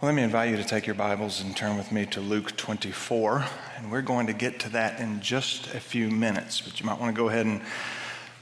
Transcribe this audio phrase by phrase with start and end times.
[0.00, 2.56] Well, let me invite you to take your Bibles and turn with me to Luke
[2.56, 3.44] 24.
[3.76, 6.98] And we're going to get to that in just a few minutes, but you might
[6.98, 7.60] want to go ahead and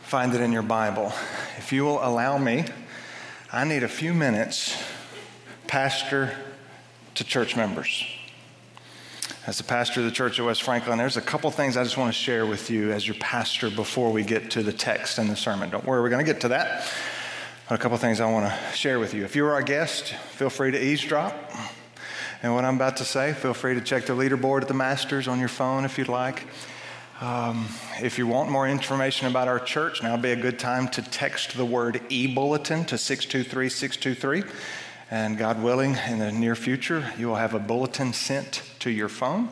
[0.00, 1.12] find it in your Bible.
[1.56, 2.64] If you will allow me,
[3.52, 4.80] I need a few minutes,
[5.66, 6.36] pastor
[7.16, 8.04] to church members.
[9.44, 11.96] As the pastor of the church at West Franklin, there's a couple things I just
[11.96, 15.28] want to share with you as your pastor before we get to the text and
[15.28, 15.70] the sermon.
[15.70, 16.88] Don't worry, we're going to get to that
[17.70, 19.24] a couple things I want to share with you.
[19.24, 21.34] If you're our guest, feel free to eavesdrop.
[22.42, 25.28] And what I'm about to say, feel free to check the leaderboard at the Masters
[25.28, 26.46] on your phone if you'd like.
[27.20, 27.68] Um,
[28.00, 31.02] if you want more information about our church, now would be a good time to
[31.02, 34.50] text the word e bulletin to 623 623.
[35.10, 39.10] And God willing, in the near future, you will have a bulletin sent to your
[39.10, 39.48] phone.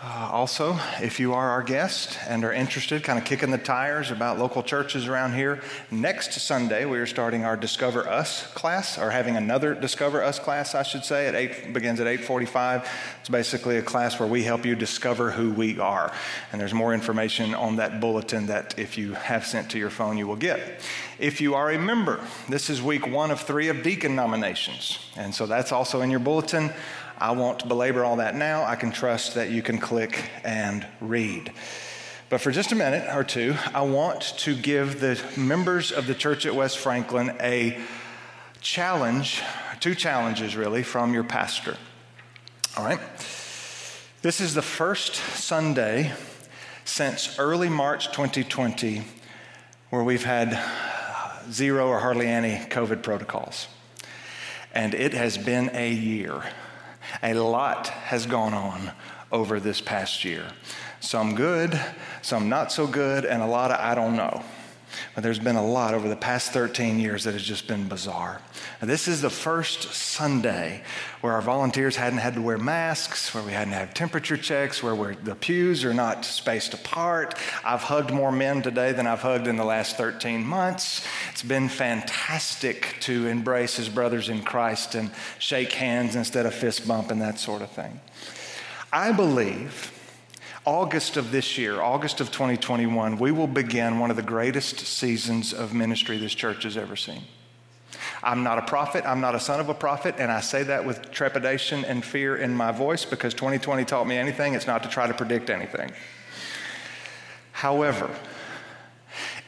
[0.00, 4.12] Uh, also, if you are our guest and are interested, kind of kicking the tires
[4.12, 9.10] about local churches around here, next Sunday we are starting our Discover Us class, or
[9.10, 11.26] having another Discover Us class, I should say.
[11.26, 12.88] It eight, begins at 8:45.
[13.18, 16.12] It's basically a class where we help you discover who we are,
[16.52, 20.16] and there's more information on that bulletin that if you have sent to your phone,
[20.16, 20.80] you will get.
[21.18, 25.34] If you are a member, this is week one of three of deacon nominations, and
[25.34, 26.70] so that's also in your bulletin.
[27.20, 28.62] I won't belabor all that now.
[28.64, 31.52] I can trust that you can click and read.
[32.30, 36.14] But for just a minute or two, I want to give the members of the
[36.14, 37.76] church at West Franklin a
[38.60, 39.42] challenge,
[39.80, 41.76] two challenges really, from your pastor.
[42.76, 43.00] All right?
[44.22, 46.12] This is the first Sunday
[46.84, 49.02] since early March 2020
[49.90, 50.62] where we've had
[51.50, 53.66] zero or hardly any COVID protocols.
[54.72, 56.42] And it has been a year.
[57.22, 58.92] A lot has gone on
[59.30, 60.44] over this past year.
[61.00, 61.78] Some good,
[62.22, 64.42] some not so good, and a lot of I don't know.
[65.14, 68.40] But there's been a lot over the past 13 years that has just been bizarre.
[68.80, 70.82] And this is the first Sunday
[71.20, 75.14] where our volunteers hadn't had to wear masks, where we hadn't had temperature checks, where
[75.14, 77.34] the pews are not spaced apart.
[77.64, 81.04] I've hugged more men today than I've hugged in the last 13 months.
[81.32, 86.86] It's been fantastic to embrace his brothers in Christ and shake hands instead of fist
[86.86, 88.00] bump and that sort of thing.
[88.92, 89.92] I believe
[90.68, 95.54] August of this year, August of 2021, we will begin one of the greatest seasons
[95.54, 97.22] of ministry this church has ever seen.
[98.22, 100.84] I'm not a prophet, I'm not a son of a prophet, and I say that
[100.84, 104.90] with trepidation and fear in my voice because 2020 taught me anything, it's not to
[104.90, 105.90] try to predict anything.
[107.52, 108.10] However,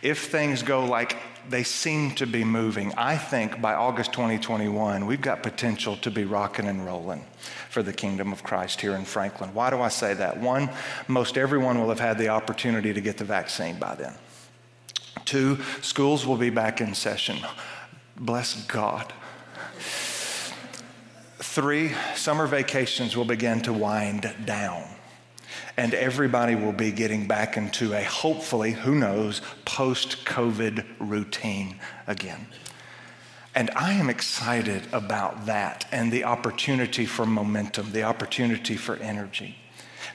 [0.00, 5.20] if things go like they seem to be moving, I think by August 2021, we've
[5.20, 7.24] got potential to be rocking and rolling
[7.68, 9.54] for the kingdom of Christ here in Franklin.
[9.54, 10.38] Why do I say that?
[10.38, 10.70] One,
[11.08, 14.14] most everyone will have had the opportunity to get the vaccine by then.
[15.24, 17.38] Two, schools will be back in session.
[18.16, 19.12] Bless God.
[21.38, 24.84] Three, summer vacations will begin to wind down
[25.76, 31.76] and everybody will be getting back into a hopefully, who knows, post COVID routine
[32.06, 32.46] again.
[33.54, 39.56] And I am excited about that and the opportunity for momentum, the opportunity for energy.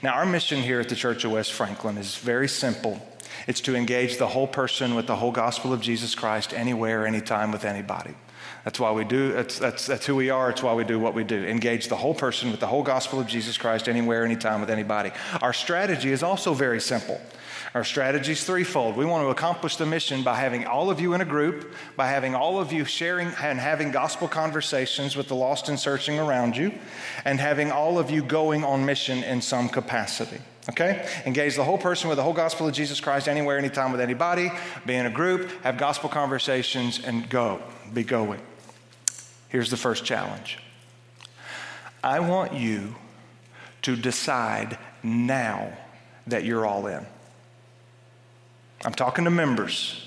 [0.01, 3.01] Now, our mission here at the Church of West Franklin is very simple
[3.47, 7.51] it's to engage the whole person with the whole gospel of Jesus Christ anywhere, anytime,
[7.51, 8.15] with anybody.
[8.63, 10.49] That's why we do, that's, that's, that's who we are.
[10.49, 11.45] It's why we do what we do.
[11.45, 15.11] Engage the whole person with the whole gospel of Jesus Christ anywhere, anytime, with anybody.
[15.41, 17.21] Our strategy is also very simple.
[17.75, 18.95] Our strategy is threefold.
[18.95, 22.07] We want to accomplish the mission by having all of you in a group, by
[22.07, 26.55] having all of you sharing and having gospel conversations with the lost and searching around
[26.55, 26.71] you,
[27.25, 30.39] and having all of you going on mission in some capacity.
[30.69, 31.07] Okay?
[31.25, 34.51] Engage the whole person with the whole gospel of Jesus Christ anywhere, anytime, with anybody.
[34.85, 37.61] Be in a group, have gospel conversations, and go.
[37.93, 38.41] Be going.
[39.49, 40.59] Here's the first challenge
[42.03, 42.95] I want you
[43.83, 45.77] to decide now
[46.27, 47.05] that you're all in.
[48.83, 50.01] I'm talking to members.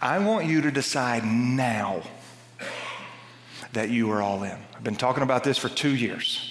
[0.00, 2.02] I want you to decide now
[3.72, 4.56] that you are all in.
[4.74, 6.49] I've been talking about this for two years.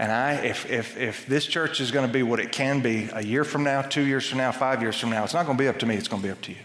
[0.00, 3.10] And I, if, if, if this church is going to be what it can be
[3.12, 5.58] a year from now, two years from now, five years from now, it's not going
[5.58, 6.58] to be up to me, it's going to be up to you.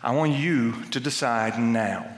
[0.00, 2.08] I want you to decide now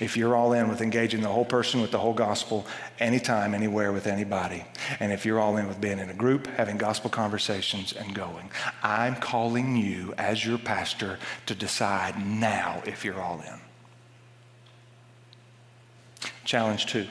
[0.00, 2.66] if you're all in with engaging the whole person with the whole gospel
[2.98, 4.64] anytime, anywhere, with anybody.
[4.98, 8.48] And if you're all in with being in a group, having gospel conversations, and going.
[8.82, 13.67] I'm calling you as your pastor to decide now if you're all in.
[16.48, 17.06] Challenge two.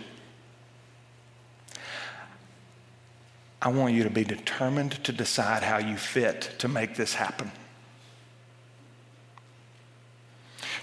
[3.62, 7.52] I want you to be determined to decide how you fit to make this happen.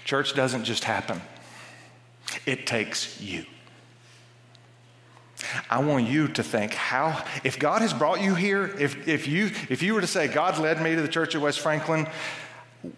[0.05, 1.19] Church doesn't just happen,
[2.45, 3.45] it takes you.
[5.69, 9.51] I want you to think how, if God has brought you here, if, if, you,
[9.67, 12.07] if you were to say, God led me to the church of West Franklin,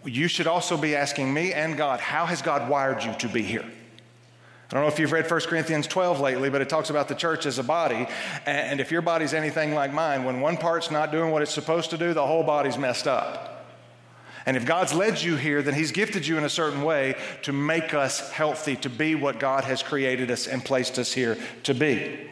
[0.04, 3.42] you should also be asking me and God, how has God wired you to be
[3.42, 3.68] here?
[4.70, 7.14] I don't know if you've read 1 Corinthians 12 lately, but it talks about the
[7.14, 8.06] church as a body.
[8.44, 11.88] And if your body's anything like mine, when one part's not doing what it's supposed
[11.90, 13.66] to do, the whole body's messed up.
[14.44, 17.52] And if God's led you here, then He's gifted you in a certain way to
[17.52, 21.74] make us healthy, to be what God has created us and placed us here to
[21.74, 22.28] be.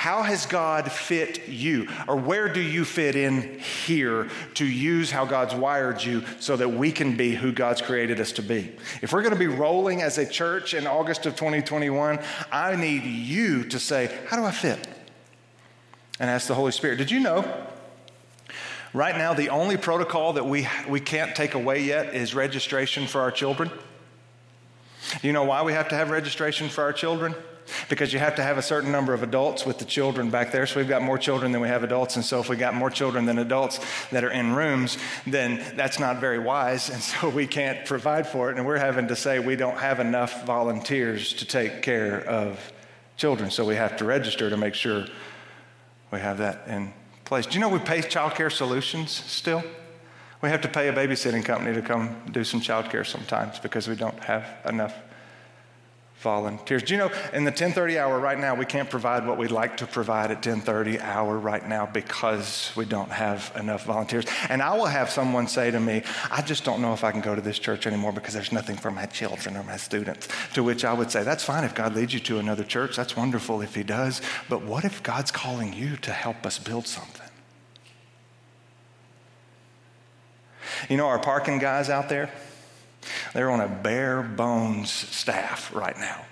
[0.00, 1.86] How has God fit you?
[2.08, 6.70] Or where do you fit in here to use how God's wired you so that
[6.70, 8.72] we can be who God's created us to be?
[9.02, 12.18] If we're going to be rolling as a church in August of 2021,
[12.50, 14.88] I need you to say, How do I fit?
[16.18, 16.96] And ask the Holy Spirit.
[16.96, 17.44] Did you know?
[18.94, 23.20] Right now, the only protocol that we, we can't take away yet is registration for
[23.20, 23.70] our children.
[25.20, 27.34] You know why we have to have registration for our children?
[27.88, 30.66] Because you have to have a certain number of adults with the children back there.
[30.66, 32.16] So we've got more children than we have adults.
[32.16, 33.80] And so if we got more children than adults
[34.10, 36.90] that are in rooms, then that's not very wise.
[36.90, 38.56] And so we can't provide for it.
[38.56, 42.72] And we're having to say we don't have enough volunteers to take care of
[43.16, 43.50] children.
[43.50, 45.06] So we have to register to make sure
[46.10, 46.92] we have that in
[47.24, 47.46] place.
[47.46, 49.62] Do you know we pay Child Care Solutions still?
[50.42, 53.86] We have to pay a babysitting company to come do some child care sometimes because
[53.88, 54.94] we don't have enough
[56.20, 56.82] volunteers.
[56.82, 59.78] Do you know in the 1030 hour right now we can't provide what we'd like
[59.78, 64.26] to provide at 1030 hour right now because we don't have enough volunteers.
[64.48, 67.20] And I will have someone say to me, I just don't know if I can
[67.20, 70.28] go to this church anymore because there's nothing for my children or my students.
[70.54, 72.96] To which I would say, that's fine if God leads you to another church.
[72.96, 74.20] That's wonderful if he does.
[74.48, 77.26] But what if God's calling you to help us build something?
[80.88, 82.30] You know, our parking guys out there,
[83.34, 86.24] they're on a bare bones staff right now.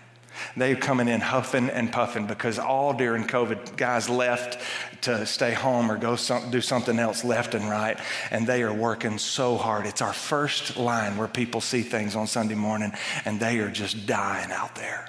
[0.57, 4.61] They're coming in huffing and puffing because all during COVID, guys left
[5.03, 7.99] to stay home or go some, do something else left and right,
[8.31, 9.87] and they are working so hard.
[9.87, 12.93] It's our first line where people see things on Sunday morning,
[13.25, 15.09] and they are just dying out there.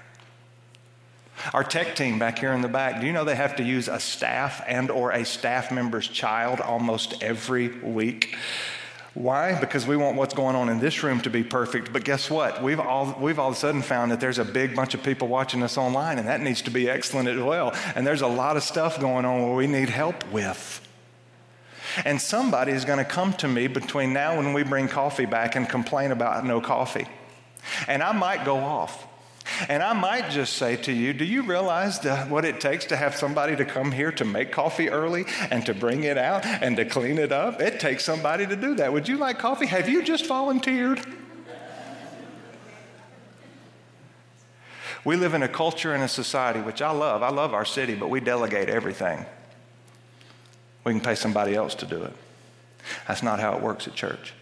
[1.54, 3.88] Our tech team back here in the back, do you know they have to use
[3.88, 8.36] a staff and or a staff member's child almost every week
[9.19, 9.60] why?
[9.60, 11.92] Because we want what's going on in this room to be perfect.
[11.92, 12.63] But guess what?
[12.63, 15.27] We've all, we've all of a sudden found that there's a big bunch of people
[15.27, 17.75] watching us online, and that needs to be excellent as well.
[17.95, 20.88] And there's a lot of stuff going on where we need help with.
[22.06, 25.57] And somebody is going to come to me between now and we bring coffee back
[25.57, 27.06] and complain about no coffee.
[27.89, 29.06] And I might go off.
[29.68, 32.96] And I might just say to you, do you realize the, what it takes to
[32.96, 36.75] have somebody to come here to make coffee early and to bring it out and
[36.78, 37.62] to clean it up?
[37.62, 38.92] It takes somebody to do that.
[38.94, 39.66] Would you like coffee?
[39.66, 41.00] Have you just volunteered?
[45.06, 47.24] We live in a culture and a society, which I love.
[47.24, 49.25] I love our city, but we delegate everything.
[50.84, 52.13] We can pay somebody else to do it.
[53.07, 54.34] That's not how it works at church.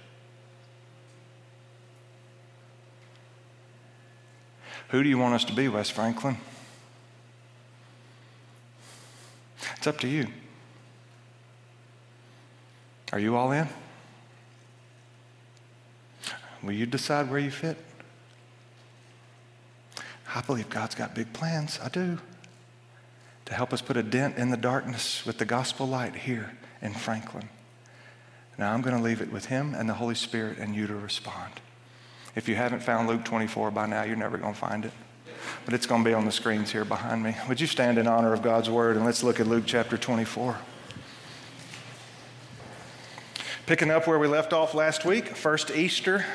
[4.89, 6.37] Who do you want us to be, West Franklin?
[9.75, 10.27] It's up to you.
[13.11, 13.67] Are you all in?
[16.63, 17.77] Will you decide where you fit?
[20.33, 21.79] I believe God's got big plans.
[21.81, 22.19] I do.
[23.45, 26.93] To help us put a dent in the darkness with the gospel light here in
[26.93, 27.49] Franklin.
[28.57, 30.95] Now I'm going to leave it with Him and the Holy Spirit and you to
[30.95, 31.53] respond.
[32.37, 34.91] If you haven't found Luke 24 by now, you're never going to find it.
[35.65, 37.35] But it's going to be on the screens here behind me.
[37.49, 40.55] Would you stand in honor of God's word and let's look at Luke chapter 24.
[43.65, 46.27] Picking up where we left off last week, first Easter,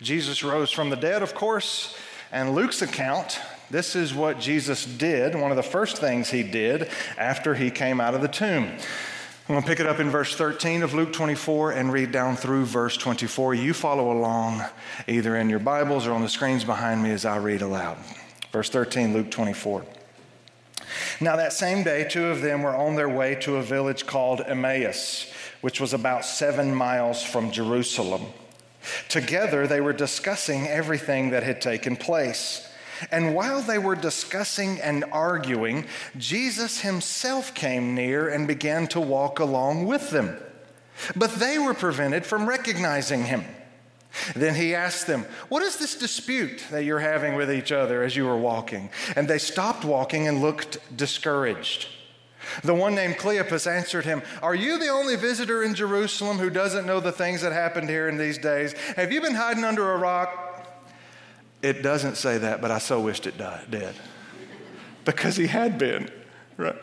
[0.00, 1.98] Jesus rose from the dead, of course.
[2.32, 3.38] And Luke's account,
[3.70, 8.00] this is what Jesus did, one of the first things he did after he came
[8.00, 8.70] out of the tomb.
[9.52, 12.36] I'm going to pick it up in verse 13 of Luke 24 and read down
[12.36, 13.52] through verse 24.
[13.52, 14.64] You follow along
[15.06, 17.98] either in your Bibles or on the screens behind me as I read aloud.
[18.50, 19.84] Verse 13, Luke 24.
[21.20, 24.40] Now, that same day, two of them were on their way to a village called
[24.40, 25.30] Emmaus,
[25.60, 28.22] which was about seven miles from Jerusalem.
[29.10, 32.71] Together, they were discussing everything that had taken place.
[33.10, 39.38] And while they were discussing and arguing, Jesus himself came near and began to walk
[39.38, 40.36] along with them.
[41.16, 43.44] But they were prevented from recognizing him.
[44.36, 48.14] Then he asked them, What is this dispute that you're having with each other as
[48.14, 48.90] you were walking?
[49.16, 51.88] And they stopped walking and looked discouraged.
[52.62, 56.86] The one named Cleopas answered him, Are you the only visitor in Jerusalem who doesn't
[56.86, 58.72] know the things that happened here in these days?
[58.96, 60.51] Have you been hiding under a rock?
[61.62, 63.94] It doesn't say that, but I so wished it died, did.
[65.04, 66.10] Because he had been,
[66.56, 66.76] right?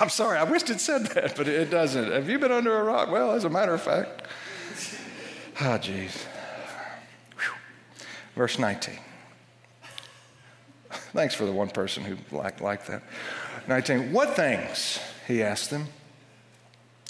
[0.00, 2.10] I'm sorry, I wished it said that, but it doesn't.
[2.10, 3.10] Have you been under a rock?
[3.10, 4.26] Well, as a matter of fact.
[5.60, 6.26] Ah, oh, jeez.
[8.34, 8.98] Verse 19.
[10.90, 13.02] Thanks for the one person who liked, liked that.
[13.68, 14.12] 19.
[14.12, 14.98] What things?
[15.28, 15.86] He asked them.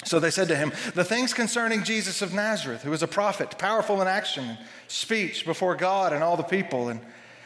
[0.04, 3.58] So they said to him, The things concerning Jesus of Nazareth, who was a prophet,
[3.58, 4.58] powerful in action and
[4.88, 7.00] speech before God and all the people, and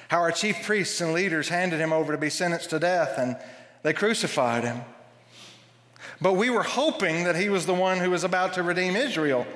[0.09, 3.37] how our chief priests and leaders handed him over to be sentenced to death, and
[3.83, 4.81] they crucified him.
[6.21, 9.47] But we were hoping that he was the one who was about to redeem Israel.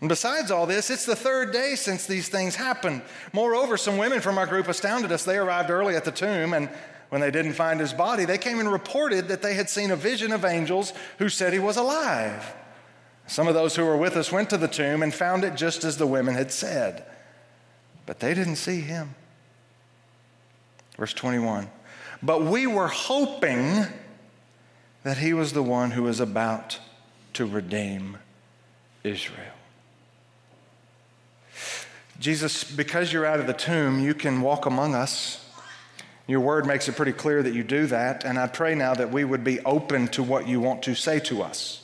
[0.00, 3.02] And besides all this, it's the third day since these things happened.
[3.32, 5.24] Moreover, some women from our group astounded us.
[5.24, 6.68] They arrived early at the tomb, and
[7.08, 9.96] when they didn't find his body, they came and reported that they had seen a
[9.96, 12.54] vision of angels who said he was alive.
[13.26, 15.84] Some of those who were with us went to the tomb and found it just
[15.84, 17.04] as the women had said,
[18.06, 19.14] but they didn't see him.
[20.96, 21.70] Verse 21
[22.22, 23.84] But we were hoping
[25.02, 26.78] that he was the one who was about
[27.34, 28.18] to redeem
[29.04, 29.52] Israel.
[32.18, 35.47] Jesus, because you're out of the tomb, you can walk among us.
[36.28, 39.10] Your word makes it pretty clear that you do that, and I pray now that
[39.10, 41.82] we would be open to what you want to say to us.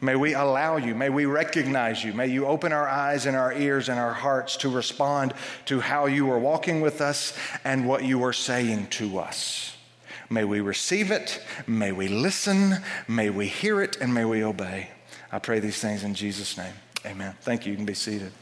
[0.00, 3.52] May we allow you, may we recognize you, may you open our eyes and our
[3.52, 5.34] ears and our hearts to respond
[5.66, 9.76] to how you are walking with us and what you are saying to us.
[10.30, 14.88] May we receive it, may we listen, may we hear it, and may we obey.
[15.30, 16.74] I pray these things in Jesus' name.
[17.04, 17.34] Amen.
[17.42, 17.72] Thank you.
[17.72, 18.32] You can be seated.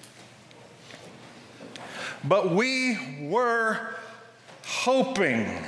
[2.23, 2.97] But we
[3.29, 3.97] were
[4.71, 5.65] hoping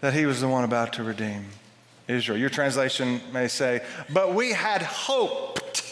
[0.00, 1.46] that he was the one about to redeem
[2.06, 2.38] Israel.
[2.38, 5.84] Your translation may say, but we had hoped.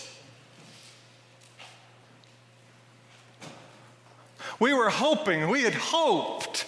[4.58, 6.66] We were hoping, we had hoped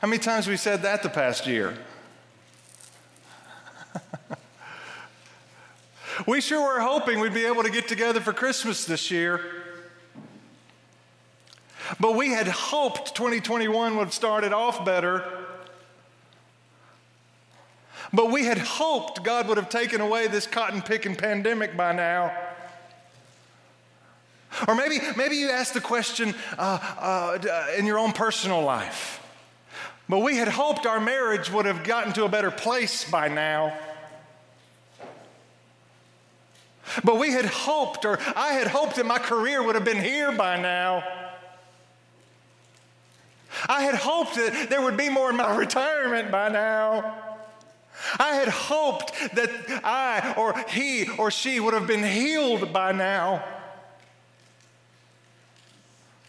[0.00, 1.76] how many times we said that the past year?
[6.26, 9.59] we sure were hoping we'd be able to get together for Christmas this year.
[11.98, 15.24] But we had hoped 2021 would have started off better.
[18.12, 22.36] But we had hoped God would have taken away this cotton picking pandemic by now.
[24.68, 29.20] Or maybe, maybe you ask the question uh, uh, in your own personal life
[30.10, 33.78] but we had hoped our marriage would have gotten to a better place by now.
[37.04, 40.32] But we had hoped, or I had hoped that my career would have been here
[40.32, 41.04] by now.
[43.68, 47.16] I had hoped that there would be more in my retirement by now.
[48.18, 49.50] I had hoped that
[49.84, 53.44] I or he or she would have been healed by now.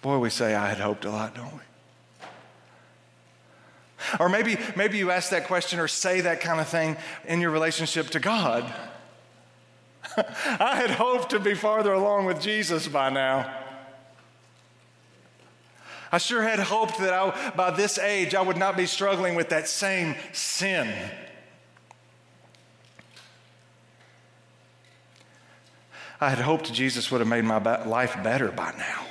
[0.01, 1.59] Boy, we say I had hoped a lot, don't we?
[4.19, 7.51] Or maybe, maybe you ask that question or say that kind of thing in your
[7.51, 8.63] relationship to God.
[10.17, 13.60] I had hoped to be farther along with Jesus by now.
[16.11, 19.49] I sure had hoped that I, by this age I would not be struggling with
[19.49, 20.93] that same sin.
[26.19, 29.05] I had hoped Jesus would have made my life better by now.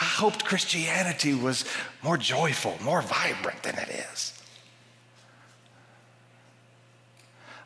[0.00, 1.64] I hoped Christianity was
[2.02, 4.40] more joyful, more vibrant than it is.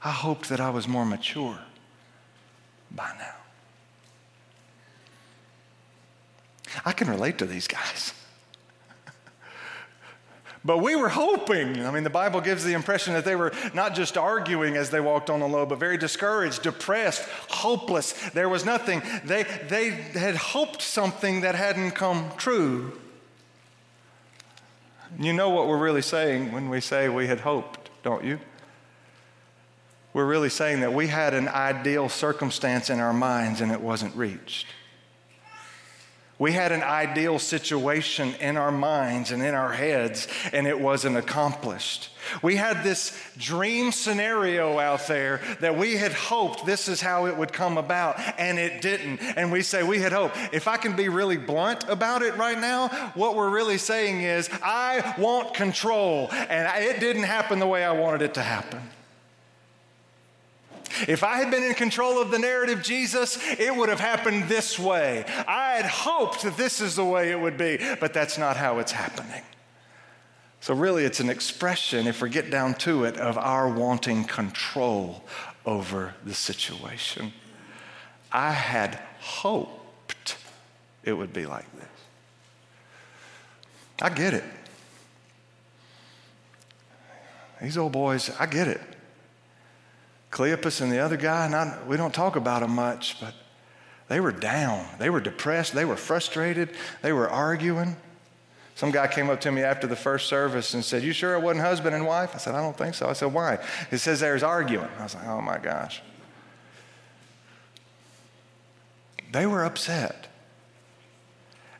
[0.02, 1.58] I hoped that I was more mature
[2.90, 3.37] by now.
[6.84, 8.12] I can relate to these guys.
[10.64, 11.86] But we were hoping.
[11.86, 15.00] I mean, the Bible gives the impression that they were not just arguing as they
[15.00, 18.12] walked on the low, but very discouraged, depressed, hopeless.
[18.30, 19.00] There was nothing.
[19.24, 22.98] They, they had hoped something that hadn't come true.
[25.18, 28.38] You know what we're really saying when we say we had hoped, don't you?
[30.12, 34.14] We're really saying that we had an ideal circumstance in our minds and it wasn't
[34.16, 34.66] reached.
[36.38, 41.16] We had an ideal situation in our minds and in our heads, and it wasn't
[41.16, 42.10] accomplished.
[42.42, 47.36] We had this dream scenario out there that we had hoped this is how it
[47.36, 49.20] would come about, and it didn't.
[49.20, 50.36] And we say, We had hoped.
[50.52, 54.48] If I can be really blunt about it right now, what we're really saying is,
[54.62, 58.80] I want control, and it didn't happen the way I wanted it to happen.
[61.06, 64.78] If I had been in control of the narrative, Jesus, it would have happened this
[64.78, 65.24] way.
[65.46, 68.78] I had hoped that this is the way it would be, but that's not how
[68.78, 69.42] it's happening.
[70.60, 75.24] So, really, it's an expression, if we get down to it, of our wanting control
[75.64, 77.32] over the situation.
[78.32, 80.36] I had hoped
[81.04, 81.88] it would be like this.
[84.02, 84.44] I get it.
[87.60, 88.80] These old boys, I get it.
[90.38, 93.34] Cleopas and the other guy, not, we don't talk about them much, but
[94.06, 94.86] they were down.
[95.00, 95.74] They were depressed.
[95.74, 96.70] They were frustrated.
[97.02, 97.96] They were arguing.
[98.76, 101.40] Some guy came up to me after the first service and said, You sure it
[101.40, 102.36] wasn't husband and wife?
[102.36, 103.08] I said, I don't think so.
[103.08, 103.58] I said, Why?
[103.90, 104.88] It says there's arguing.
[105.00, 106.02] I was like, Oh my gosh.
[109.32, 110.28] They were upset.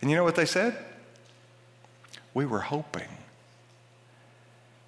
[0.00, 0.76] And you know what they said?
[2.34, 3.08] We were hoping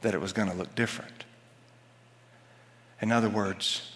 [0.00, 1.25] that it was going to look different.
[3.00, 3.90] In other words,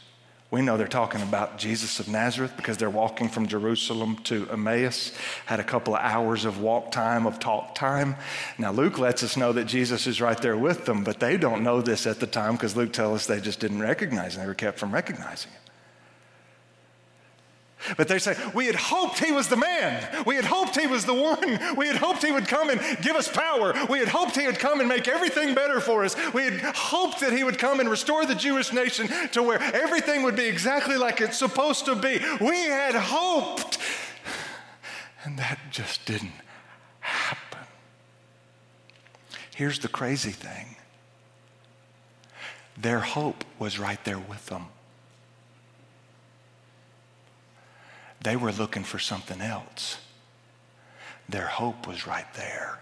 [0.50, 5.12] we know they're talking about Jesus of Nazareth because they're walking from Jerusalem to Emmaus,
[5.46, 8.14] had a couple of hours of walk time, of talk time.
[8.56, 11.64] Now, Luke lets us know that Jesus is right there with them, but they don't
[11.64, 14.46] know this at the time because Luke tells us they just didn't recognize and They
[14.46, 15.63] were kept from recognizing him.
[17.96, 20.24] But they say, We had hoped he was the man.
[20.24, 21.58] We had hoped he was the one.
[21.76, 23.74] We had hoped he would come and give us power.
[23.88, 26.16] We had hoped he would come and make everything better for us.
[26.32, 30.22] We had hoped that he would come and restore the Jewish nation to where everything
[30.22, 32.20] would be exactly like it's supposed to be.
[32.40, 33.78] We had hoped.
[35.24, 36.32] And that just didn't
[37.00, 37.60] happen.
[39.54, 40.76] Here's the crazy thing
[42.76, 44.66] their hope was right there with them.
[48.24, 49.98] They were looking for something else.
[51.28, 52.80] Their hope was right there.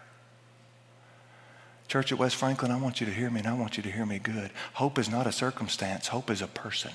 [1.88, 3.90] Church at West Franklin, I want you to hear me and I want you to
[3.90, 4.52] hear me good.
[4.74, 6.92] Hope is not a circumstance, hope is a person.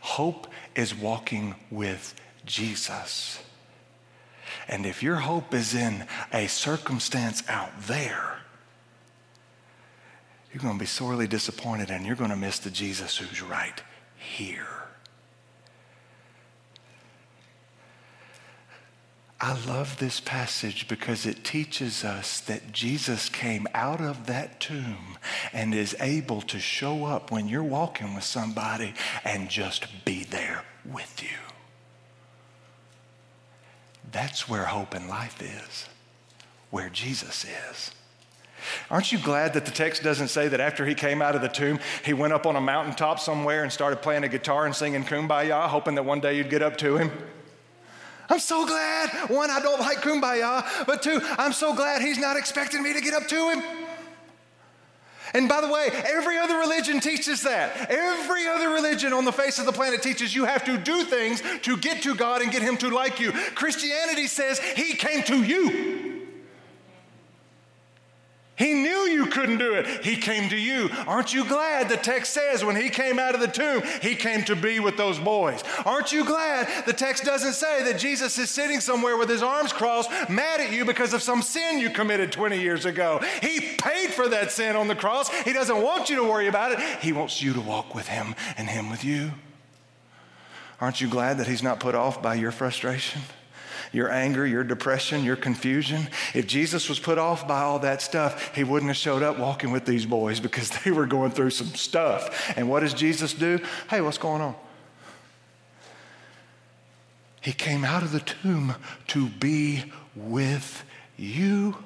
[0.00, 2.14] Hope is walking with
[2.46, 3.40] Jesus.
[4.68, 8.41] And if your hope is in a circumstance out there,
[10.52, 13.82] you're going to be sorely disappointed and you're going to miss the Jesus who's right
[14.16, 14.66] here.
[19.40, 25.18] I love this passage because it teaches us that Jesus came out of that tomb
[25.52, 30.62] and is able to show up when you're walking with somebody and just be there
[30.84, 31.38] with you.
[34.12, 35.88] That's where hope in life is,
[36.70, 37.90] where Jesus is.
[38.90, 41.48] Aren't you glad that the text doesn't say that after he came out of the
[41.48, 45.04] tomb, he went up on a mountaintop somewhere and started playing a guitar and singing
[45.04, 47.10] Kumbaya, hoping that one day you'd get up to him?
[48.28, 49.10] I'm so glad.
[49.28, 53.00] One, I don't like Kumbaya, but two, I'm so glad he's not expecting me to
[53.00, 53.62] get up to him.
[55.34, 57.90] And by the way, every other religion teaches that.
[57.90, 61.42] Every other religion on the face of the planet teaches you have to do things
[61.62, 63.32] to get to God and get Him to like you.
[63.32, 66.01] Christianity says He came to you.
[68.62, 70.04] He knew you couldn't do it.
[70.04, 70.88] He came to you.
[71.08, 74.44] Aren't you glad the text says when he came out of the tomb, he came
[74.44, 75.64] to be with those boys?
[75.84, 79.72] Aren't you glad the text doesn't say that Jesus is sitting somewhere with his arms
[79.72, 83.20] crossed, mad at you because of some sin you committed 20 years ago?
[83.40, 85.28] He paid for that sin on the cross.
[85.42, 86.78] He doesn't want you to worry about it.
[87.00, 89.32] He wants you to walk with him and him with you.
[90.80, 93.22] Aren't you glad that he's not put off by your frustration?
[93.92, 96.08] Your anger, your depression, your confusion.
[96.34, 99.70] If Jesus was put off by all that stuff, he wouldn't have showed up walking
[99.70, 102.52] with these boys because they were going through some stuff.
[102.56, 103.60] And what does Jesus do?
[103.88, 104.54] Hey, what's going on?
[107.40, 108.74] He came out of the tomb
[109.08, 110.84] to be with
[111.16, 111.76] you.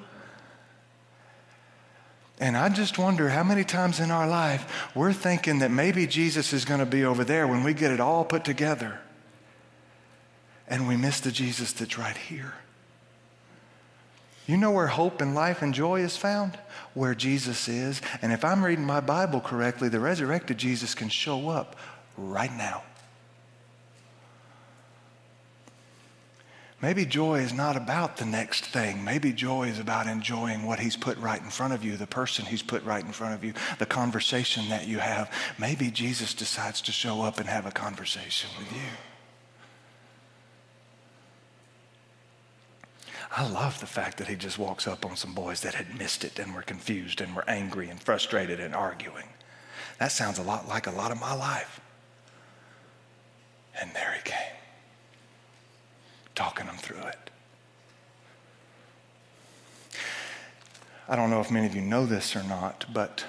[2.39, 6.53] And I just wonder how many times in our life we're thinking that maybe Jesus
[6.53, 8.99] is going to be over there when we get it all put together
[10.67, 12.53] and we miss the Jesus that's right here.
[14.47, 16.57] You know where hope and life and joy is found?
[16.93, 18.01] Where Jesus is.
[18.21, 21.75] And if I'm reading my Bible correctly, the resurrected Jesus can show up
[22.17, 22.83] right now.
[26.81, 29.03] Maybe joy is not about the next thing.
[29.03, 32.45] Maybe joy is about enjoying what He's put right in front of you, the person
[32.45, 35.31] He's put right in front of you, the conversation that you have.
[35.57, 38.89] Maybe Jesus decides to show up and have a conversation with you.
[43.35, 46.23] I love the fact that he just walks up on some boys that had missed
[46.23, 49.25] it and were confused and were angry and frustrated and arguing.
[49.99, 51.81] That sounds a lot like a lot of my life.
[53.79, 54.55] And there he came,
[56.35, 57.29] talking them through it.
[61.09, 63.25] I don't know if many of you know this or not, but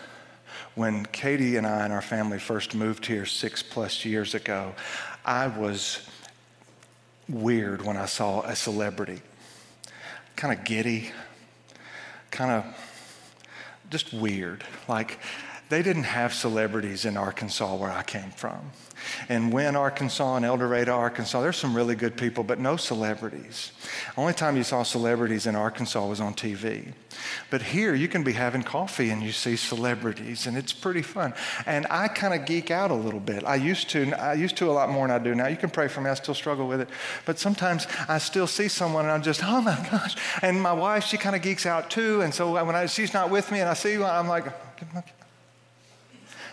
[0.74, 4.74] when Katie and I and our family first moved here six plus years ago,
[5.24, 6.08] I was
[7.28, 9.20] weird when I saw a celebrity
[10.38, 11.10] kind of giddy,
[12.30, 12.64] kind of
[13.90, 14.62] just weird.
[14.86, 15.18] Like,
[15.68, 18.70] they didn't have celebrities in Arkansas where I came from.
[19.28, 23.72] And Wynne, Arkansas, and El Dorado, Arkansas, there's some really good people, but no celebrities.
[24.16, 26.92] Only time you saw celebrities in Arkansas was on TV.
[27.50, 31.34] But here, you can be having coffee and you see celebrities, and it's pretty fun.
[31.66, 33.44] And I kind of geek out a little bit.
[33.44, 34.12] I used to.
[34.20, 35.46] I used to a lot more than I do now.
[35.48, 36.10] You can pray for me.
[36.10, 36.88] I still struggle with it.
[37.24, 40.16] But sometimes I still see someone, and I'm just, oh my gosh.
[40.42, 42.22] And my wife, she kind of geeks out too.
[42.22, 44.46] And so when I, she's not with me, and I see you, I'm like,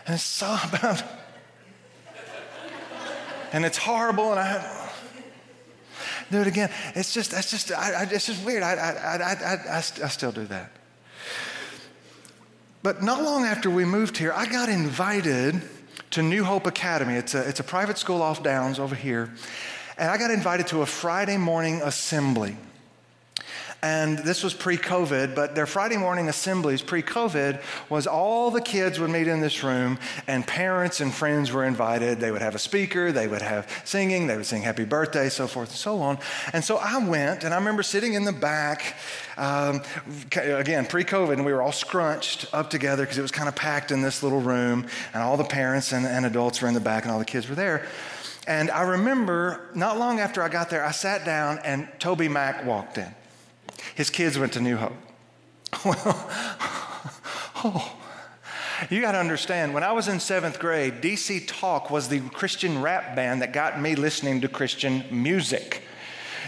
[0.06, 1.04] and it's about
[3.56, 4.92] and it's horrible, and I
[6.30, 6.70] do it again.
[6.94, 8.64] It's just, that's just, I, I, it's just weird.
[8.64, 10.72] I, I, I, I, still do that.
[12.84, 15.62] But not long after we moved here, I got invited
[16.12, 17.14] to New Hope Academy.
[17.14, 19.34] It's a, it's a private school off Downs over here.
[19.98, 22.58] And I got invited to a Friday morning assembly.
[23.82, 28.62] And this was pre COVID, but their Friday morning assemblies pre COVID was all the
[28.62, 32.20] kids would meet in this room, and parents and friends were invited.
[32.20, 35.48] They would have a speaker, they would have singing, they would sing happy birthday, so
[35.48, 36.18] forth and so on.
[36.54, 38.98] And so I went, and I remember sitting in the back,
[39.38, 39.82] um,
[40.32, 43.56] again, pre COVID, and we were all scrunched up together because it was kind of
[43.56, 46.80] packed in this little room, and all the parents and, and adults were in the
[46.80, 47.86] back, and all the kids were there.
[48.48, 52.98] And I remember not long after I got there, I sat down, and TobyMac walked
[52.98, 53.14] in.
[53.94, 54.94] His kids went to New Hope.
[57.64, 57.98] Well, oh,
[58.90, 62.82] you got to understand, when I was in seventh grade, DC Talk was the Christian
[62.82, 65.85] rap band that got me listening to Christian music.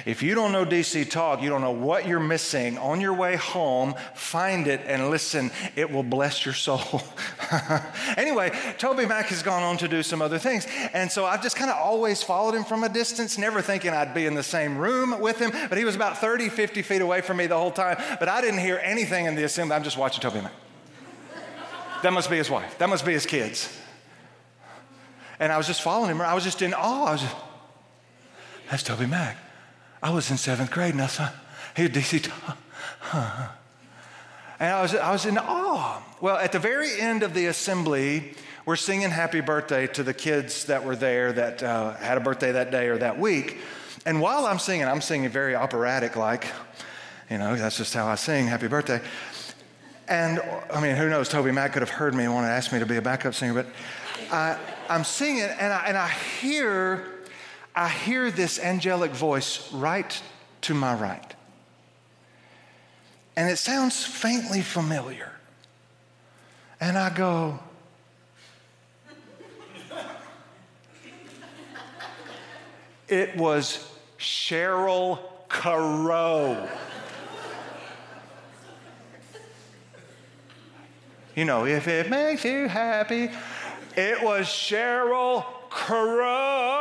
[0.08, 2.78] If you don't know DC Talk, you don't know what you're missing.
[2.78, 5.52] On your way home, find it and listen.
[5.76, 7.04] It will bless your soul.
[8.16, 10.66] anyway, TobyMac has gone on to do some other things.
[10.94, 14.14] And so I've just kind of always followed him from a distance, never thinking I'd
[14.14, 15.52] be in the same room with him.
[15.68, 17.98] But he was about 30, 50 feet away from me the whole time.
[18.18, 19.76] But I didn't hear anything in the assembly.
[19.76, 20.52] I'm just watching TobyMac.
[22.04, 22.78] That must be his wife.
[22.78, 23.78] That must be his kids.
[25.38, 26.22] And I was just following him.
[26.22, 27.08] I was just in awe.
[27.08, 27.36] I was just,
[28.70, 29.36] that's TobyMac.
[30.02, 31.30] I was in seventh grade and I saw,
[31.76, 32.30] hey, DC,
[33.00, 33.50] huh.
[34.60, 36.02] And I was, I was in awe.
[36.20, 38.34] Well, at the very end of the assembly,
[38.66, 42.52] we're singing happy birthday to the kids that were there that uh, had a birthday
[42.52, 43.60] that day or that week.
[44.06, 46.48] And while I'm singing, I'm singing very operatic like,
[47.30, 49.02] you know, that's just how I sing, happy birthday.
[50.08, 50.42] And
[50.74, 52.86] I mean, who knows, TobyMac could have heard me and wanted to ask me to
[52.86, 53.68] be a backup singer, but
[54.32, 54.58] I,
[54.90, 57.17] I'm singing and I, and I hear
[57.78, 60.20] I hear this angelic voice right
[60.62, 61.36] to my right.
[63.36, 65.32] And it sounds faintly familiar.
[66.82, 67.60] And I go,
[73.08, 73.88] it was
[74.18, 76.68] Sheryl Crow.
[81.36, 83.30] you know, if it makes you happy,
[83.96, 86.77] it was Sheryl Crow.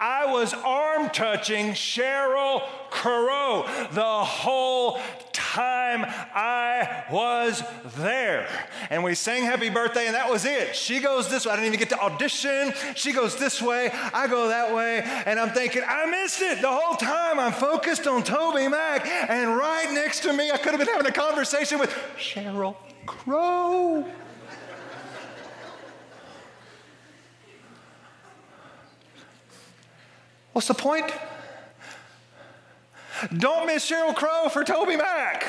[0.00, 4.98] I was arm touching Sheryl Crow the whole
[5.32, 6.04] time
[6.34, 7.62] I was
[7.96, 8.48] there.
[8.90, 10.74] And we sang happy birthday, and that was it.
[10.74, 11.52] She goes this way.
[11.52, 12.72] I didn't even get to audition.
[12.94, 13.90] She goes this way.
[13.92, 15.02] I go that way.
[15.26, 17.38] And I'm thinking, I missed it the whole time.
[17.38, 19.06] I'm focused on TobyMac.
[19.06, 22.76] And right next to me, I could have been having a conversation with Sheryl
[23.06, 24.06] Crow.
[30.54, 31.12] What's the point?
[33.36, 35.42] Don't miss Sheryl Crow for TobyMac.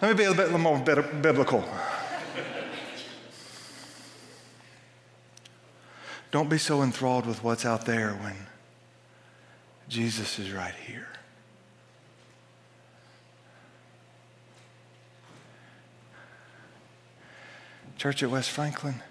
[0.00, 1.64] Let me be a little bit more biblical.
[6.30, 8.36] Don't be so enthralled with what's out there when
[9.88, 11.08] Jesus is right here.
[17.98, 19.02] Church at West Franklin,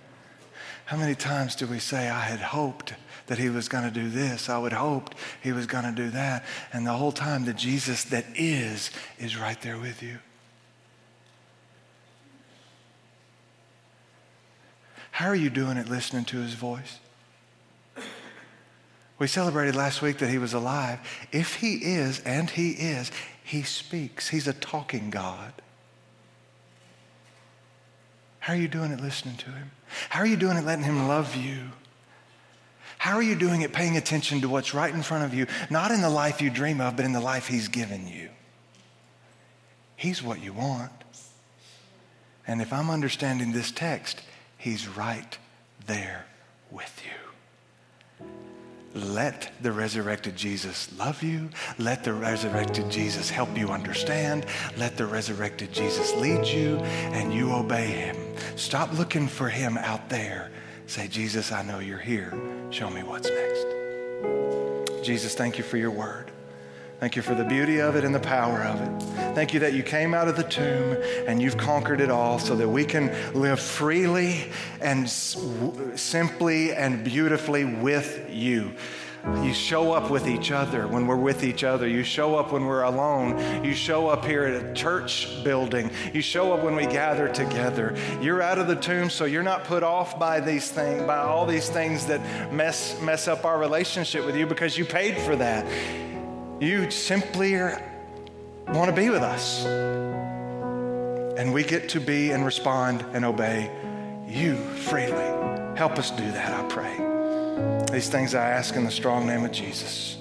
[0.86, 2.93] how many times do we say, I had hoped
[3.28, 4.50] that he was going to do this.
[4.50, 6.43] I would hoped he was going to do that.
[6.74, 10.17] And the whole time, the Jesus that is, is right there with you.
[15.12, 17.00] How are you doing at listening to his voice?
[19.19, 21.00] We celebrated last week that he was alive.
[21.32, 23.12] If he is, and he is,
[23.43, 24.30] he speaks.
[24.30, 25.54] He's a talking God.
[28.44, 29.72] How are you doing it listening to him?
[30.10, 31.60] How are you doing it letting him love you?
[32.98, 35.92] How are you doing it paying attention to what's right in front of you, not
[35.92, 38.28] in the life you dream of, but in the life He's given you?
[39.96, 40.92] He's what you want.
[42.46, 44.22] And if I'm understanding this text,
[44.58, 45.38] He's right
[45.88, 46.26] there
[46.70, 47.23] with you.
[48.96, 51.50] Let the resurrected Jesus love you.
[51.78, 54.46] Let the resurrected Jesus help you understand.
[54.78, 58.16] Let the resurrected Jesus lead you and you obey him.
[58.56, 60.52] Stop looking for him out there.
[60.86, 62.34] Say, Jesus, I know you're here.
[62.70, 63.66] Show me what's next.
[65.04, 66.32] Jesus, thank you for your word.
[67.00, 69.23] Thank you for the beauty of it and the power of it.
[69.34, 72.56] Thank you that you came out of the tomb and you've conquered it all so
[72.56, 78.74] that we can live freely and simply and beautifully with you.
[79.41, 81.88] You show up with each other when we're with each other.
[81.88, 83.63] You show up when we're alone.
[83.63, 85.89] You show up here at a church building.
[86.13, 87.96] You show up when we gather together.
[88.22, 91.46] You're out of the tomb, so you're not put off by these things, by all
[91.46, 95.65] these things that mess mess up our relationship with you because you paid for that.
[96.62, 97.56] You simply
[98.67, 99.65] want to be with us.
[101.38, 103.71] And we get to be and respond and obey
[104.28, 105.78] you freely.
[105.78, 107.91] Help us do that, I pray.
[107.91, 110.17] These things I ask in the strong name of Jesus.